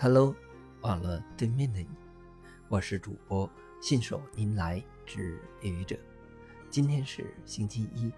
[0.00, 0.32] Hello，
[0.82, 1.88] 网络对面的你，
[2.68, 5.98] 我是主播信手拈来之愚者。
[6.70, 8.08] 今天是星期一，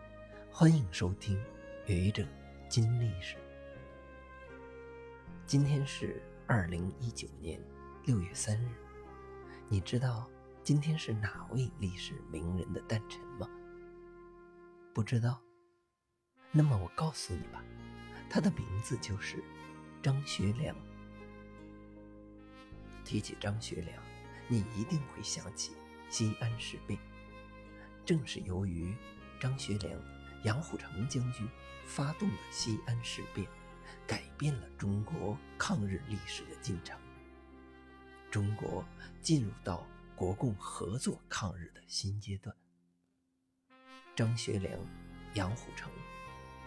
[0.50, 1.42] 欢迎收听
[1.86, 2.22] 愚者
[2.68, 3.38] 金历史。
[5.46, 7.58] 今天是二零一九年
[8.04, 8.68] 六月三日，
[9.70, 10.28] 你知道
[10.62, 13.48] 今天是哪位历史名人的诞辰吗？
[14.92, 15.40] 不知道？
[16.52, 17.64] 那么我告诉你吧，
[18.28, 19.42] 他的名字就是
[20.02, 20.76] 张学良。
[23.10, 24.00] 提起张学良，
[24.46, 25.72] 你一定会想起
[26.08, 26.96] 西安事变。
[28.06, 28.94] 正是由于
[29.40, 30.00] 张学良、
[30.44, 31.48] 杨虎城将军
[31.84, 33.44] 发动的西安事变，
[34.06, 36.96] 改变了中国抗日历史的进程。
[38.30, 38.84] 中国
[39.20, 39.84] 进入到
[40.14, 42.54] 国共合作抗日的新阶段。
[44.14, 44.72] 张学良、
[45.34, 45.90] 杨虎城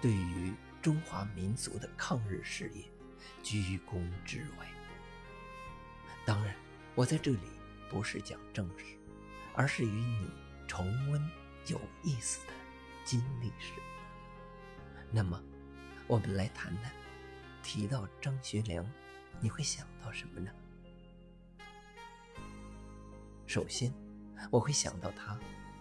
[0.01, 2.83] 对于中华民族的抗日事业
[3.41, 4.82] 居功至伟。
[6.25, 6.55] 当然，
[6.95, 7.39] 我在这里
[7.89, 8.97] 不是讲正史，
[9.53, 10.29] 而是与你
[10.67, 11.21] 重温
[11.67, 12.53] 有意思的
[13.03, 13.73] 金历史。
[15.11, 15.43] 那么，
[16.07, 16.93] 我们来谈谈，
[17.61, 18.89] 提到张学良，
[19.41, 20.49] 你会想到什么呢？
[23.45, 23.93] 首先，
[24.49, 25.37] 我会想到他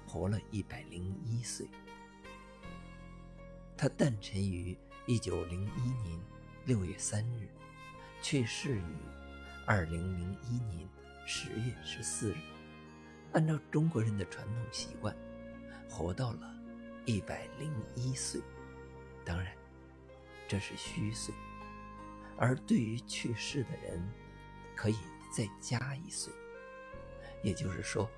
[0.08, 1.68] 活了一百零一岁。
[3.76, 6.20] 他诞辰于一九零一年
[6.64, 7.48] 六月三日，
[8.20, 8.82] 去世于。
[9.64, 10.88] 二零零一年
[11.24, 12.36] 十月十四日，
[13.32, 15.16] 按照中国人的传统习惯，
[15.88, 16.52] 活到了
[17.04, 18.40] 一百零一岁。
[19.24, 19.56] 当然，
[20.48, 21.32] 这是虚岁。
[22.36, 24.02] 而对于去世的人，
[24.74, 24.96] 可以
[25.30, 26.32] 再加一岁。
[27.40, 28.10] 也就是说，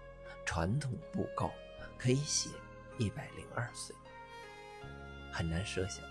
[0.47, 1.53] 传统布告
[1.99, 2.49] 可以写
[2.97, 3.95] 一百零二岁。
[5.31, 6.03] 很难设想，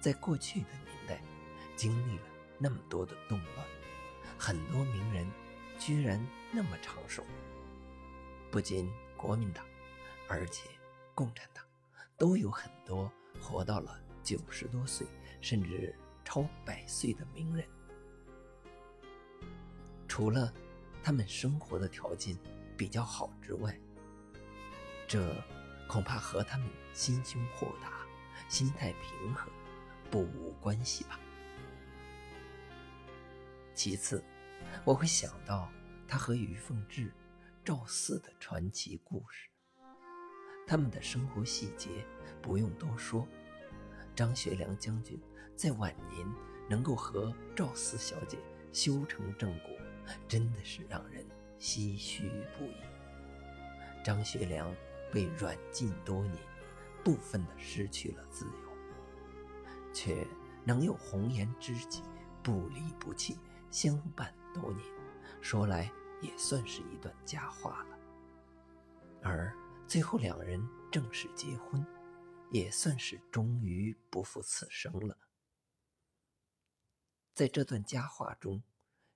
[0.00, 1.20] 在过去的年代，
[1.74, 2.22] 经历了
[2.58, 3.66] 那么多的动乱。
[4.38, 5.28] 很多名人
[5.78, 7.24] 居然那么长寿，
[8.50, 9.64] 不仅国民党，
[10.28, 10.70] 而且
[11.14, 11.64] 共产党
[12.16, 15.06] 都有很多活到了九十多岁
[15.40, 17.66] 甚至超百岁的名人。
[20.06, 20.52] 除了
[21.02, 22.36] 他们生活的条件
[22.76, 23.78] 比较好之外，
[25.06, 25.34] 这
[25.88, 28.06] 恐怕和他们心胸豁达、
[28.48, 29.50] 心态平和
[30.10, 31.18] 不无关系吧。
[33.74, 34.24] 其次，
[34.84, 35.70] 我会想到
[36.06, 37.12] 他和于凤至、
[37.64, 39.48] 赵四的传奇故事。
[40.66, 42.04] 他们的生活细节
[42.42, 43.26] 不用多说。
[44.14, 45.20] 张学良将军
[45.54, 46.26] 在晚年
[46.68, 48.38] 能够和赵四小姐
[48.72, 49.70] 修成正果，
[50.26, 51.24] 真的是让人
[51.58, 52.76] 唏嘘不已。
[54.04, 54.74] 张学良
[55.12, 56.36] 被软禁多年，
[57.04, 60.26] 部分的失去了自由，却
[60.64, 62.02] 能有红颜知己
[62.42, 63.38] 不离不弃。
[63.70, 64.84] 相伴多年，
[65.40, 67.98] 说来也算是一段佳话了。
[69.22, 69.54] 而
[69.86, 70.60] 最后两人
[70.90, 71.84] 正式结婚，
[72.50, 75.16] 也算是终于不负此生了。
[77.34, 78.62] 在这段佳话中，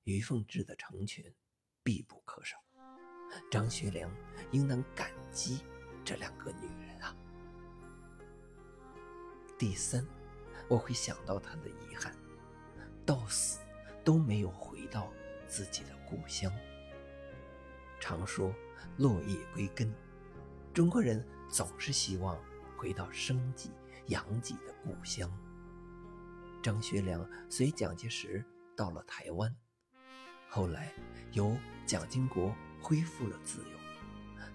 [0.04, 1.34] 于凤至的成全
[1.82, 2.56] 必不可少。
[3.50, 4.10] 张学良
[4.50, 5.64] 应当感激
[6.04, 7.16] 这两个女人啊。
[9.58, 10.06] 第三，
[10.68, 12.14] 我会想到他的遗憾，
[13.04, 13.60] 到死。
[14.04, 15.12] 都没有回到
[15.52, 16.50] 自己的故乡。
[18.00, 18.54] 常说
[18.96, 19.92] 落叶归根，
[20.72, 22.42] 中国人总是希望
[22.74, 23.70] 回到生己
[24.06, 25.30] 养己的故乡。
[26.62, 28.42] 张学良随蒋介石
[28.74, 29.54] 到了台湾，
[30.48, 30.90] 后来
[31.32, 33.78] 由蒋经国恢复了自由，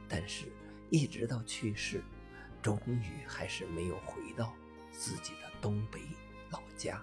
[0.10, 0.52] 但是
[0.90, 2.04] 一直到去世，
[2.60, 4.52] 终于还是没有回到
[4.92, 6.02] 自己的东北
[6.50, 7.00] 老家。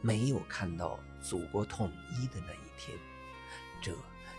[0.00, 2.96] 没有看到祖国统一的那一天，
[3.80, 3.94] 这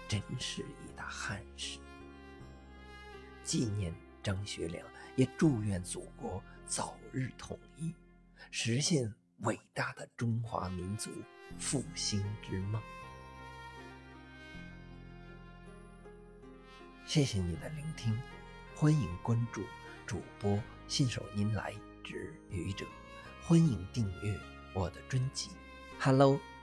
[0.07, 1.79] 真是一大憾事。
[3.43, 3.93] 纪念
[4.23, 7.93] 张学良，也祝愿祖国早日统一，
[8.49, 11.09] 实现伟大的中华民族
[11.57, 12.81] 复兴之梦。
[17.05, 18.17] 谢谢你的聆听，
[18.75, 19.63] 欢迎关注
[20.05, 20.57] 主播
[20.87, 21.73] 信手拈来
[22.03, 22.85] 之愚者，
[23.43, 24.39] 欢迎订阅。
[24.73, 25.49] 我的专辑
[25.99, 26.39] ，Hello，